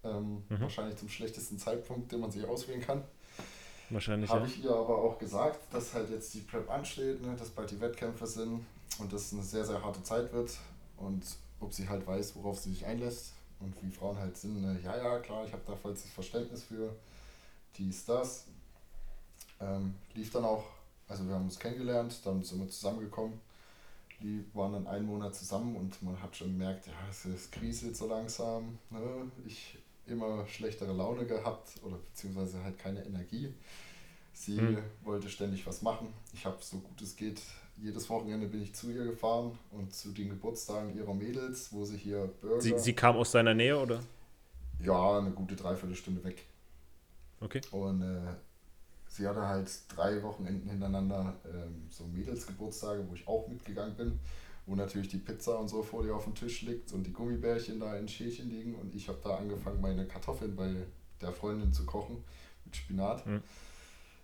[0.03, 0.61] Ähm, Mhm.
[0.61, 3.05] Wahrscheinlich zum schlechtesten Zeitpunkt, den man sich auswählen kann.
[3.91, 4.47] Wahrscheinlich, Habe ja.
[4.47, 7.81] ich ihr aber auch gesagt, dass halt jetzt die Prep ansteht, ne, dass bald die
[7.81, 8.65] Wettkämpfe sind
[8.99, 10.57] und dass es eine sehr, sehr harte Zeit wird.
[10.97, 11.25] Und
[11.59, 14.63] ob sie halt weiß, worauf sie sich einlässt und wie Frauen halt sind.
[14.63, 16.95] Ne, ja, ja, klar, ich habe da vollstes Verständnis für.
[17.77, 18.47] Dies, das.
[19.61, 20.65] Ähm, lief dann auch,
[21.09, 23.41] also wir haben uns kennengelernt, dann sind wir zusammengekommen.
[24.23, 27.97] Die waren dann einen Monat zusammen und man hat schon gemerkt, ja, es ist kriselt
[27.97, 28.79] so langsam.
[28.91, 29.31] Ne?
[29.47, 33.55] Ich immer schlechtere Laune gehabt oder beziehungsweise halt keine Energie.
[34.33, 34.79] Sie Hm.
[35.05, 36.09] wollte ständig was machen.
[36.33, 37.41] Ich habe so gut es geht,
[37.77, 41.97] jedes Wochenende bin ich zu ihr gefahren und zu den Geburtstagen ihrer Mädels, wo sie
[41.97, 42.61] hier Burger.
[42.61, 44.01] Sie, sie kam aus deiner Nähe, oder?
[44.83, 46.45] ja, eine gute Dreiviertelstunde weg.
[47.41, 47.61] Okay.
[47.71, 48.21] Und äh,
[49.11, 54.19] sie hatte halt drei Wochenenden hintereinander ähm, so Mädelsgeburtstage, wo ich auch mitgegangen bin,
[54.67, 57.81] wo natürlich die Pizza und so vor dir auf dem Tisch liegt und die Gummibärchen
[57.81, 60.73] da in Schälchen liegen und ich habe da angefangen, meine Kartoffeln bei
[61.21, 62.25] der Freundin zu kochen
[62.65, 63.27] mit Spinat.
[63.27, 63.43] Mhm.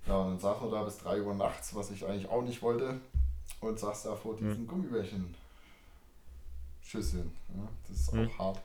[0.06, 2.62] Ja, und dann saß man da bis 3 Uhr nachts, was ich eigentlich auch nicht
[2.62, 3.00] wollte,
[3.60, 5.34] und saß da vor diesen Gummibärchen.
[6.82, 7.32] Schüsseln.
[7.56, 8.30] Ja, das ist Mhm.
[8.30, 8.60] auch hart.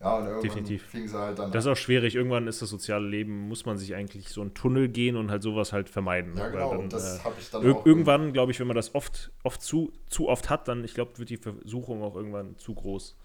[0.00, 0.82] Ja, und irgendwann Definitiv.
[0.82, 2.14] fing sie halt dann Das ist auch schwierig.
[2.14, 5.42] Irgendwann ist das soziale Leben, muss man sich eigentlich so einen Tunnel gehen und halt
[5.42, 6.34] sowas halt vermeiden.
[6.34, 6.40] ne?
[6.40, 7.86] Ja, Weil genau, dann, und das äh, habe ich dann Ir auch.
[7.86, 11.18] irgendwann, glaube ich, wenn man das oft, oft zu, zu oft hat, dann, ich glaube,
[11.18, 13.16] wird die Versuchung auch irgendwann zu groß.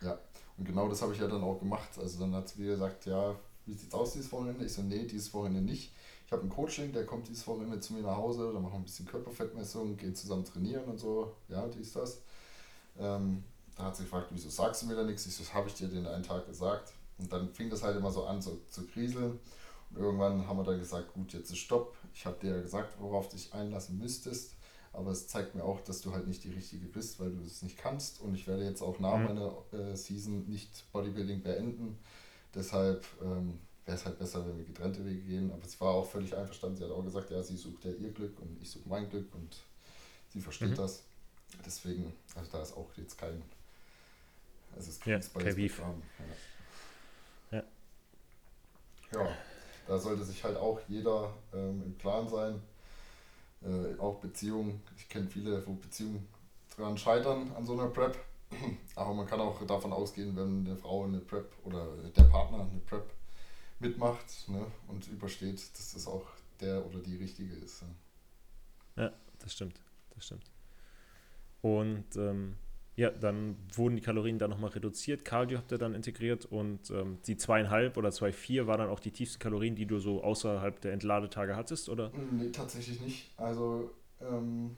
[0.00, 0.18] Ja,
[0.58, 1.90] und genau das habe ich ja dann auch gemacht.
[1.98, 3.34] Also dann hat sie mir gesagt, ja,
[3.66, 4.64] wie sieht's aus dieses Wochenende?
[4.64, 5.92] Ich so, nee, dieses Wochenende nicht.
[6.26, 8.78] Ich habe ein Coaching, der kommt dieses Wochenende zu mir nach Hause, da machen wir
[8.80, 12.22] ein bisschen Körperfettmessung, gehen zusammen trainieren und so, ja, dies, das.
[12.98, 13.44] Ähm,
[13.76, 15.26] da hat sie gefragt, wieso sagst du mir da nichts?
[15.26, 16.92] Ich so, das habe ich dir den einen Tag gesagt.
[17.18, 19.38] Und dann fing das halt immer so an, so zu kriseln.
[19.90, 21.94] Und irgendwann haben wir dann gesagt, gut, jetzt ist Stopp.
[22.14, 24.54] Ich habe dir ja gesagt, worauf du dich einlassen müsstest.
[24.94, 27.62] Aber es zeigt mir auch, dass du halt nicht die Richtige bist, weil du es
[27.62, 28.20] nicht kannst.
[28.20, 29.24] Und ich werde jetzt auch nach Mhm.
[29.24, 31.98] meiner äh, Season nicht Bodybuilding beenden.
[32.54, 35.50] Deshalb ähm, wäre es halt besser, wenn wir getrennte Wege gehen.
[35.50, 36.76] Aber sie war auch völlig einverstanden.
[36.76, 39.34] Sie hat auch gesagt, ja, sie sucht ja ihr Glück und ich suche mein Glück
[39.34, 39.56] und
[40.30, 40.74] sie versteht Mhm.
[40.76, 41.02] das.
[41.64, 43.42] Deswegen, also da ist auch jetzt kein.
[44.76, 46.02] Also es Ja, ist begraben,
[47.50, 47.58] Ja.
[47.58, 47.64] Ja.
[49.20, 49.36] ja,
[49.86, 52.62] da sollte sich halt auch jeder ähm, im Plan sein.
[53.62, 54.82] Äh, auch Beziehungen.
[54.96, 56.26] Ich kenne viele, wo Beziehungen
[56.76, 58.16] dran scheitern an so einer Prep.
[58.96, 62.80] Aber man kann auch davon ausgehen, wenn eine Frau eine Prep oder der Partner eine
[62.86, 63.10] Prep
[63.78, 66.24] mitmacht ne, und übersteht, dass das auch
[66.60, 67.82] der oder die richtige ist.
[68.96, 69.12] ja.
[69.38, 69.80] Das stimmt,
[70.14, 70.44] das stimmt.
[71.62, 72.56] Und ähm,
[72.94, 75.24] Ja, dann wurden die Kalorien dann nochmal reduziert.
[75.24, 79.00] Cardio habt ihr dann integriert und ähm, die zweieinhalb oder zwei vier war dann auch
[79.00, 82.10] die tiefsten Kalorien, die du so außerhalb der Entladetage hattest, oder?
[82.30, 83.30] Nee, tatsächlich nicht.
[83.38, 84.76] Also ähm,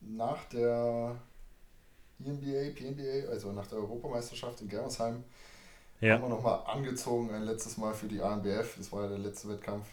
[0.00, 1.20] nach der
[2.24, 5.22] EMBA, PNBA, also nach der Europameisterschaft in Germersheim,
[6.00, 6.14] ja.
[6.14, 8.76] haben wir nochmal angezogen, ein letztes Mal für die ANBF.
[8.76, 9.86] Das war ja der letzte Wettkampf.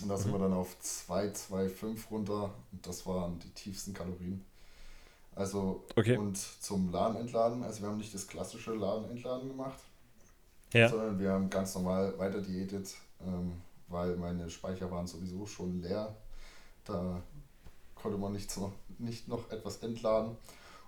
[0.00, 0.36] Und da sind mhm.
[0.36, 4.44] wir dann auf 2,25 runter und das waren die tiefsten Kalorien.
[5.34, 6.16] Also okay.
[6.16, 9.78] und zum Laden entladen, also wir haben nicht das klassische Laden entladen gemacht,
[10.72, 10.88] ja.
[10.88, 16.14] sondern wir haben ganz normal weiter diätet, ähm, weil meine Speicher waren sowieso schon leer.
[16.84, 17.22] Da
[17.94, 20.36] konnte man nicht noch, nicht noch etwas entladen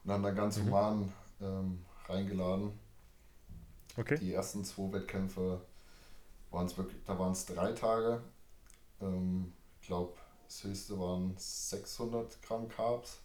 [0.04, 0.66] und haben dann ganz mhm.
[0.66, 2.78] human ähm, reingeladen.
[3.96, 4.18] Okay.
[4.18, 5.60] Die ersten zwei Wettkämpfe
[6.50, 8.20] waren es wirklich, da waren es drei Tage.
[9.00, 10.14] Ähm, ich glaube,
[10.46, 13.18] das höchste waren 600 Gramm Carbs.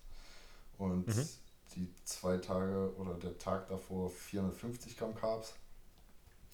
[0.79, 1.27] Und mhm.
[1.75, 5.53] die zwei Tage oder der Tag davor 450 Gramm Carbs.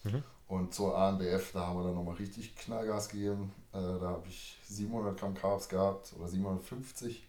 [0.03, 0.23] Mhm.
[0.47, 3.53] Und zur ANBF, da haben wir dann nochmal richtig Knallgas gegeben.
[3.71, 7.23] Äh, da habe ich 700 Gramm Carbs gehabt oder 750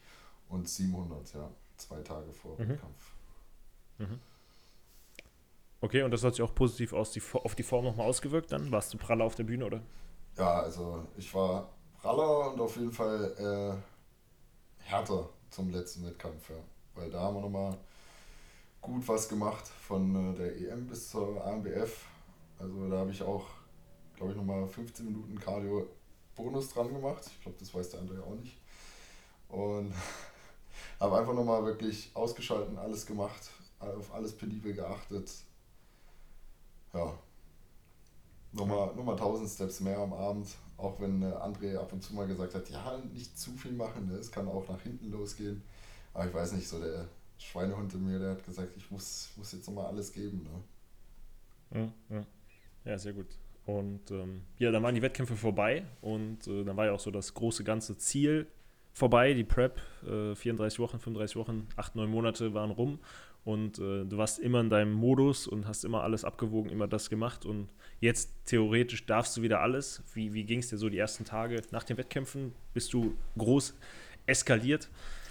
[0.48, 2.70] und 700, ja, zwei Tage vor mhm.
[2.70, 3.12] Wettkampf.
[3.98, 4.20] Mhm.
[5.82, 8.70] Okay, und das hat sich auch positiv aus die, auf die Form nochmal ausgewirkt dann?
[8.72, 9.82] Warst du praller auf der Bühne, oder?
[10.38, 11.68] Ja, also ich war
[12.00, 13.82] praller und auf jeden Fall
[14.78, 16.56] äh, härter zum letzten Wettkampf, ja
[16.96, 17.76] weil da haben wir nochmal
[18.80, 22.04] gut was gemacht von äh, der EM bis zur AMBF.
[22.58, 23.46] Also da habe ich auch,
[24.16, 25.86] glaube ich, nochmal 15 Minuten Cardio
[26.34, 27.24] Bonus dran gemacht.
[27.26, 28.56] Ich glaube, das weiß der andere auch nicht.
[29.48, 29.92] Und
[31.00, 35.30] habe einfach nochmal wirklich ausgeschalten, alles gemacht, auf alles penibel geachtet.
[36.92, 37.12] Ja,
[38.52, 40.48] nochmal, nochmal 1000 Steps mehr am Abend.
[40.76, 44.08] Auch wenn äh, André ab und zu mal gesagt hat, ja, nicht zu viel machen,
[44.08, 44.14] ne?
[44.14, 45.62] es kann auch nach hinten losgehen.
[46.16, 49.52] Aber ich weiß nicht, so der Schweinehund in mir, der hat gesagt, ich muss, muss
[49.52, 50.48] jetzt nochmal alles geben.
[51.70, 51.90] Ne?
[52.10, 52.26] Ja, ja.
[52.86, 53.26] ja, sehr gut.
[53.66, 57.10] Und ähm, ja, dann waren die Wettkämpfe vorbei und äh, dann war ja auch so
[57.10, 58.46] das große ganze Ziel
[58.94, 62.98] vorbei, die Prep, äh, 34 Wochen, 35 Wochen, 8, 9 Monate waren rum
[63.44, 67.10] und äh, du warst immer in deinem Modus und hast immer alles abgewogen, immer das
[67.10, 67.68] gemacht und
[68.00, 70.02] jetzt theoretisch darfst du wieder alles.
[70.14, 72.54] Wie, wie ging es dir so die ersten Tage nach den Wettkämpfen?
[72.72, 73.74] Bist du groß
[74.24, 74.88] eskaliert?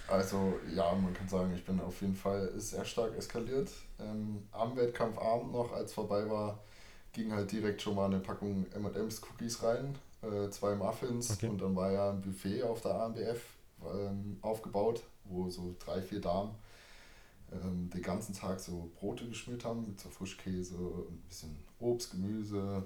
[0.08, 3.70] Also ja, man kann sagen, ich bin auf jeden Fall sehr stark eskaliert.
[3.98, 6.60] Ähm, am Wettkampfabend noch, als vorbei war,
[7.12, 11.48] ging halt direkt schon mal eine Packung M&M's Cookies rein, äh, zwei Muffins okay.
[11.48, 13.40] und dann war ja ein Buffet auf der AMBF
[13.82, 16.54] ähm, aufgebaut, wo so drei, vier Damen
[17.52, 22.84] ähm, den ganzen Tag so Brote geschmiert haben mit so Frischkäse, ein bisschen Obst, Gemüse,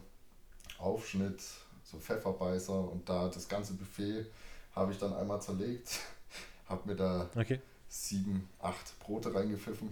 [0.78, 1.42] Aufschnitt,
[1.84, 4.26] so Pfefferbeißer und da das ganze Buffet
[4.74, 6.00] habe ich dann einmal zerlegt
[6.70, 7.60] habe mir da okay.
[7.88, 9.90] sieben, acht Brote reingepfiffen.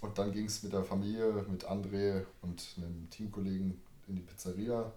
[0.00, 4.92] Und dann ging es mit der Familie, mit André und einem Teamkollegen in die Pizzeria.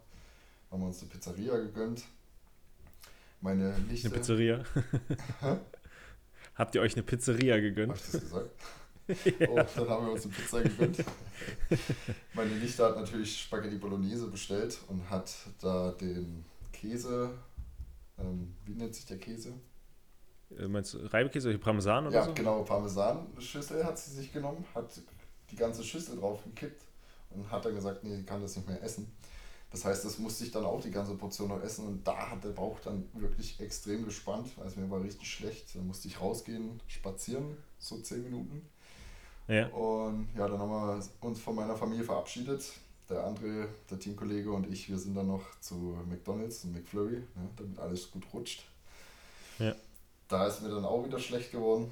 [0.72, 2.04] Haben wir uns eine Pizzeria gegönnt.
[3.42, 4.08] Meine Nichte.
[4.08, 4.64] Eine Pizzeria?
[6.56, 7.92] Habt ihr euch eine Pizzeria gegönnt?
[7.92, 8.50] Hab ich das gesagt?
[9.40, 9.50] ja.
[9.50, 11.06] Oh, dann haben wir uns eine Pizza gegönnt.
[12.34, 17.32] Meine Nichte hat natürlich Spaghetti Bolognese bestellt und hat da den Käse,
[18.20, 19.54] ähm, wie nennt sich der Käse?
[20.58, 22.30] Äh, meinst du Reibekäse, Parmesan oder ja, so?
[22.30, 24.90] Ja, genau, Parmesan-Schüssel hat sie sich genommen, hat
[25.52, 26.84] die ganze Schüssel drauf gekippt
[27.32, 29.12] und hat dann gesagt, nee, sie kann das nicht mehr essen.
[29.72, 32.44] Das heißt, das musste ich dann auch die ganze Portion noch essen und da hat
[32.44, 34.50] der Bauch dann wirklich extrem gespannt.
[34.60, 35.76] Also mir war richtig schlecht.
[35.76, 38.68] Dann musste ich rausgehen, spazieren, so zehn Minuten.
[39.48, 39.68] Ja.
[39.68, 42.66] Und ja, dann haben wir uns von meiner Familie verabschiedet.
[43.10, 47.50] Der andere, der Teamkollege und ich, wir sind dann noch zu McDonalds, und McFlurry, ne,
[47.56, 48.64] damit alles gut rutscht.
[49.58, 49.76] Ja.
[50.30, 51.92] Da ist mir dann auch wieder schlecht geworden.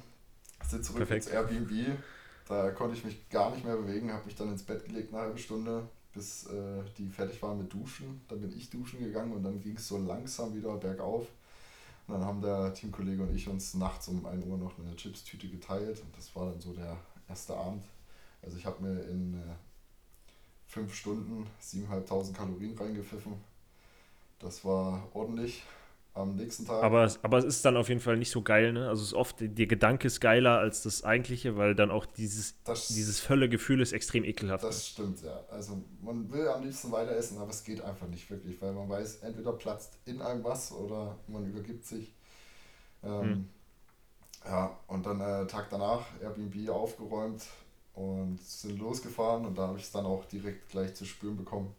[0.64, 1.26] Sind zurück Perfekt.
[1.26, 1.98] ins Airbnb.
[2.46, 5.22] Da konnte ich mich gar nicht mehr bewegen, habe mich dann ins Bett gelegt eine
[5.22, 8.22] halbe Stunde, bis äh, die fertig waren mit Duschen.
[8.28, 11.26] Dann bin ich duschen gegangen und dann ging es so langsam wieder bergauf.
[12.06, 15.48] Und dann haben der Teamkollege und ich uns nachts um 1 Uhr noch eine Chipstüte
[15.48, 16.96] geteilt und das war dann so der
[17.28, 17.84] erste Abend.
[18.40, 19.54] Also ich habe mir in äh,
[20.68, 23.34] fünf Stunden 7.500 Kalorien reingepfiffen.
[24.38, 25.64] Das war ordentlich
[26.18, 26.82] am nächsten Tag.
[26.82, 28.88] Aber, aber es ist dann auf jeden Fall nicht so geil, ne?
[28.88, 32.62] Also es ist oft, der Gedanke ist geiler als das eigentliche, weil dann auch dieses,
[32.64, 34.64] das, dieses Völlegefühl ist extrem ekelhaft.
[34.64, 35.40] Das stimmt, ja.
[35.50, 38.88] Also man will am liebsten weiter essen, aber es geht einfach nicht wirklich, weil man
[38.88, 42.14] weiß, entweder platzt in einem was oder man übergibt sich.
[43.02, 43.48] Ähm, hm.
[44.44, 47.44] Ja, und dann äh, Tag danach Airbnb aufgeräumt
[47.94, 51.74] und sind losgefahren und da habe ich es dann auch direkt gleich zu spüren bekommen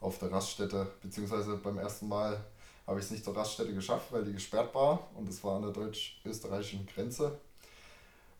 [0.00, 2.44] auf der Raststätte, beziehungsweise beim ersten Mal
[2.86, 5.62] habe ich es nicht zur Raststätte geschafft, weil die gesperrt war und es war an
[5.62, 7.38] der deutsch-österreichischen Grenze.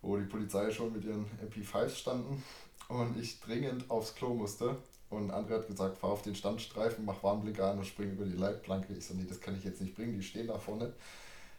[0.05, 2.42] wo die Polizei schon mit ihren MP5s standen
[2.88, 4.76] und ich dringend aufs Klo musste.
[5.11, 8.37] Und André hat gesagt, fahr auf den Standstreifen, mach Warnblinker an und spring über die
[8.37, 8.94] Leitplanke.
[8.94, 10.92] Ich so, nee, das kann ich jetzt nicht bringen, die stehen da vorne.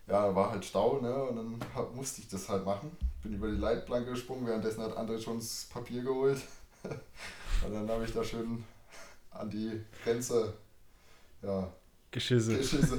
[0.07, 1.23] Ja, war halt Stau, ne?
[1.23, 2.91] Und dann hab, musste ich das halt machen.
[3.21, 6.41] Bin über die Leitplanke gesprungen, währenddessen hat André schon das Papier geholt.
[6.83, 8.63] und dann habe ich da schön
[9.31, 10.53] an die Grenze,
[11.41, 11.71] ja.
[12.13, 12.55] Geschisse.
[12.57, 12.97] Geschisse.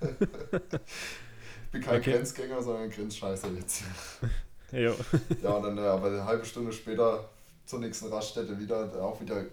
[0.00, 0.08] ich
[1.72, 2.12] bin kein okay.
[2.12, 3.82] Grenzgänger, sondern Grenzscheißer jetzt.
[4.72, 4.94] jo.
[5.42, 7.30] Ja, und dann aber eine halbe Stunde später
[7.64, 9.44] zur nächsten Raststätte wieder, auch wieder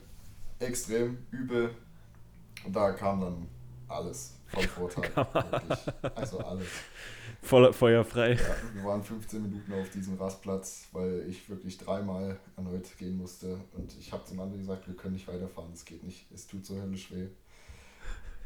[0.60, 1.70] extrem übel.
[2.66, 3.48] Und da kam dann
[3.88, 5.12] alles vom Vorteil.
[6.16, 6.68] Also alles.
[7.44, 8.34] Voll, feuerfrei.
[8.34, 13.60] Ja, wir waren 15 Minuten auf diesem Rastplatz, weil ich wirklich dreimal erneut gehen musste.
[13.74, 16.26] Und ich habe zum anderen gesagt, wir können nicht weiterfahren, es geht nicht.
[16.34, 17.28] Es tut so höllisch weh.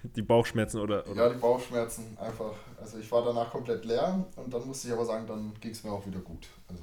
[0.03, 1.25] Die Bauchschmerzen oder, oder?
[1.25, 2.53] Ja, die Bauchschmerzen einfach.
[2.79, 5.83] Also ich war danach komplett leer und dann musste ich aber sagen, dann ging es
[5.83, 6.47] mir auch wieder gut.
[6.67, 6.81] Also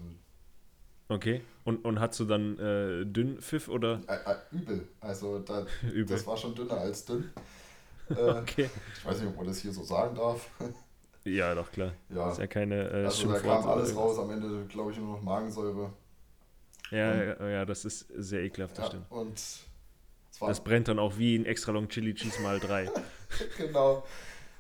[1.09, 1.43] Okay.
[1.65, 4.01] Und, und hast du dann äh, Dünnpfiff oder?
[4.09, 4.89] Äh, äh, übel.
[5.01, 6.17] Also da, übel.
[6.17, 7.31] das war schon dünner als dünn.
[8.09, 8.71] Äh, okay.
[8.97, 10.49] Ich weiß nicht, ob man das hier so sagen darf.
[11.25, 11.91] Ja, doch, klar.
[12.09, 12.31] Ja.
[12.31, 15.23] ist ja keine äh, Also da kam alles raus, am Ende glaube ich nur noch
[15.23, 15.93] Magensäure.
[16.93, 19.11] Ja, ja, ja, das ist sehr ekelhaft, das ja, stimmt.
[19.11, 19.43] Und
[20.40, 22.90] das brennt dann auch wie ein extra long Chili Cheese mal drei.
[23.59, 24.05] genau.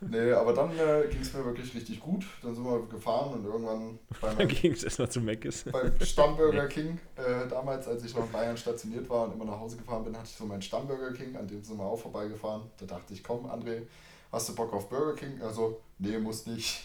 [0.00, 2.26] Nee, aber dann äh, ging es mir wirklich richtig gut.
[2.42, 5.64] Dann sind wir gefahren und irgendwann dann ging es erstmal zu Meckes.
[5.64, 9.58] Beim Stammburger King, äh, damals, als ich noch in Bayern stationiert war und immer nach
[9.58, 12.62] Hause gefahren bin, hatte ich so meinen Stammburger King, an dem sind wir auch vorbeigefahren.
[12.78, 13.82] Da dachte ich, komm André,
[14.30, 15.40] hast du Bock auf Burger King?
[15.40, 16.84] Also, nee, muss nicht.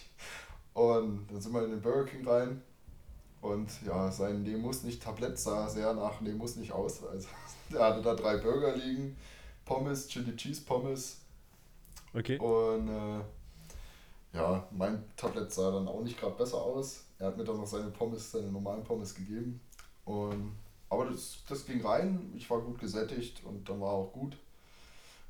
[0.73, 2.61] Und dann sind wir in den Burger King rein
[3.41, 7.03] und ja, sein Nee muss nicht Tablett sah sehr nach Nee muss nicht aus.
[7.03, 7.27] Also,
[7.73, 9.17] er hatte da drei Burger liegen,
[9.65, 11.21] Pommes, Chili Cheese Pommes
[12.13, 12.37] Okay.
[12.37, 13.21] Und äh,
[14.33, 17.05] ja, mein Tablet sah dann auch nicht gerade besser aus.
[17.19, 19.61] Er hat mir dann noch seine Pommes, seine normalen Pommes gegeben.
[20.05, 20.55] Und,
[20.89, 24.35] aber das, das ging rein, ich war gut gesättigt und dann war auch gut.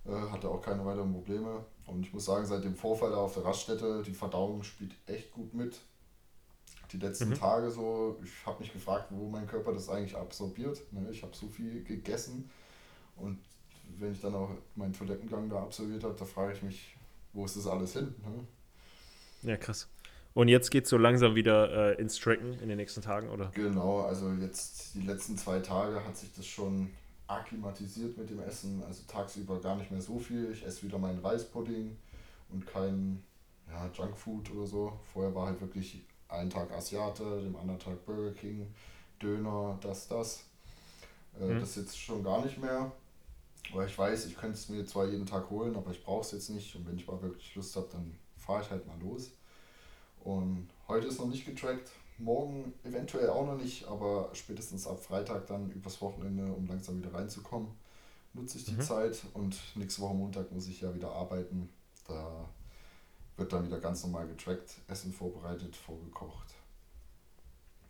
[0.05, 1.63] Äh, hatte auch keine weiteren Probleme.
[1.85, 5.31] Und ich muss sagen, seit dem Vorfall da auf der Raststätte, die Verdauung spielt echt
[5.31, 5.79] gut mit.
[6.91, 7.35] Die letzten mhm.
[7.35, 10.81] Tage so, ich habe mich gefragt, wo mein Körper das eigentlich absorbiert.
[10.91, 12.49] Ne, ich habe so viel gegessen
[13.15, 13.39] und
[13.97, 16.95] wenn ich dann auch meinen Toilettengang da absolviert habe, da frage ich mich,
[17.33, 18.13] wo ist das alles hin?
[18.23, 19.49] Ne?
[19.49, 19.87] Ja, krass.
[20.33, 23.51] Und jetzt geht es so langsam wieder äh, ins Tracken in den nächsten Tagen, oder?
[23.53, 26.89] Genau, also jetzt die letzten zwei Tage hat sich das schon
[27.27, 28.81] akklimatisiert mit dem Essen.
[28.83, 30.51] Also tagsüber gar nicht mehr so viel.
[30.51, 31.97] Ich esse wieder meinen Reispudding
[32.49, 33.23] und kein
[33.69, 34.99] ja, Junkfood oder so.
[35.13, 38.73] Vorher war halt wirklich ein Tag Asiate, dem anderen Tag Burger King,
[39.21, 40.43] Döner, das, das.
[41.39, 41.59] Äh, mhm.
[41.59, 42.91] Das jetzt schon gar nicht mehr.
[43.73, 46.31] Weil ich weiß, ich könnte es mir zwar jeden Tag holen, aber ich brauche es
[46.31, 46.75] jetzt nicht.
[46.75, 49.31] Und wenn ich mal wirklich Lust habe, dann fahre ich halt mal los.
[50.23, 55.47] Und heute ist noch nicht getrackt, morgen eventuell auch noch nicht, aber spätestens ab Freitag
[55.47, 57.69] dann übers Wochenende, um langsam wieder reinzukommen,
[58.33, 58.81] nutze ich die mhm.
[58.81, 59.21] Zeit.
[59.33, 61.69] Und nächste Woche Montag muss ich ja wieder arbeiten.
[62.07, 62.49] Da
[63.37, 66.53] wird dann wieder ganz normal getrackt, Essen vorbereitet, vorgekocht.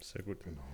[0.02, 0.44] Sehr gut.
[0.44, 0.68] Genau.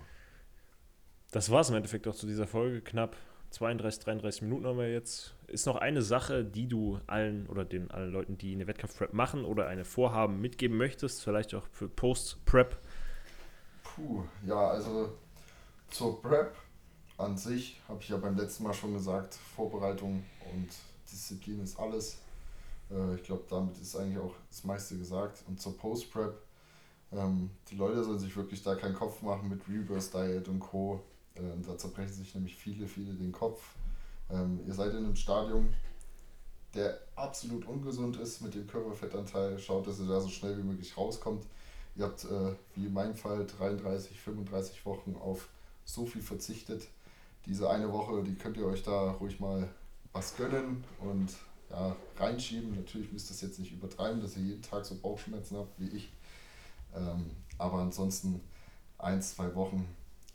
[1.32, 2.82] Das war es im Endeffekt auch zu dieser Folge.
[2.82, 3.16] Knapp
[3.52, 5.34] 32, 33 Minuten haben wir jetzt.
[5.48, 9.46] Ist noch eine Sache, die du allen oder den allen Leuten, die eine Wettkampf-Prep machen
[9.46, 12.78] oder eine Vorhaben mitgeben möchtest, vielleicht auch für Post-Prep?
[13.84, 15.18] Puh, ja, also
[15.90, 16.56] zur Prep
[17.18, 20.70] an sich habe ich ja beim letzten Mal schon gesagt, Vorbereitung und
[21.12, 22.20] Disziplin ist alles.
[22.92, 25.44] Äh, ich glaube, damit ist eigentlich auch das meiste gesagt.
[25.48, 26.42] Und zur Post-Prep,
[27.12, 31.02] ähm, die Leute sollen sich wirklich da keinen Kopf machen mit Reverse Diet und Co
[31.40, 33.62] ähm, da zerbrechen sich nämlich viele, viele den Kopf.
[34.30, 35.74] Ähm, ihr seid in einem Stadium,
[36.74, 39.58] der absolut ungesund ist mit dem Körperfettanteil.
[39.60, 41.46] Schaut, dass ihr da so schnell wie möglich rauskommt.
[41.96, 45.48] Ihr habt, äh, wie in meinem Fall, 33, 35 Wochen auf
[45.86, 46.88] so viel verzichtet.
[47.46, 49.70] Diese eine Woche, die könnt ihr euch da ruhig mal
[50.12, 51.30] was gönnen und
[51.70, 52.76] ja, reinschieben.
[52.76, 55.90] Natürlich müsst ihr es jetzt nicht übertreiben, dass ihr jeden Tag so Bauchschmerzen habt wie
[55.90, 56.12] ich.
[56.96, 58.42] Ähm, aber ansonsten
[58.98, 59.86] ein, zwei Wochen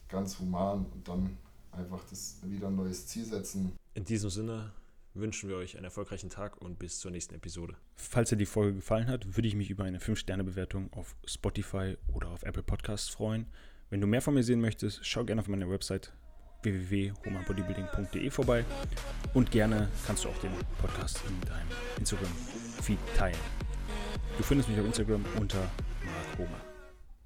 [0.08, 1.36] ganz human und dann
[1.72, 3.72] einfach das wieder ein neues Ziel setzen.
[3.94, 4.72] In diesem Sinne
[5.14, 7.76] wünschen wir euch einen erfolgreichen Tag und bis zur nächsten Episode.
[7.94, 12.28] Falls dir die Folge gefallen hat, würde ich mich über eine 5-Sterne-Bewertung auf Spotify oder
[12.28, 13.46] auf Apple Podcasts freuen.
[13.90, 16.12] Wenn du mehr von mir sehen möchtest, schau gerne auf meine Website
[16.62, 18.64] www.homanbodybuilding.de vorbei
[19.34, 23.36] und gerne kannst du auch den Podcast in deinem Instagram-Feed teilen.
[24.36, 26.71] Du findest mich auf Instagram unter Mark Homer.